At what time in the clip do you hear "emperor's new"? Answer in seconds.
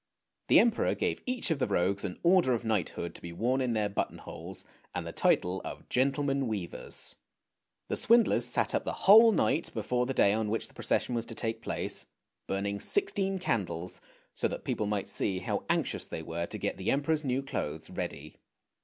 16.89-17.43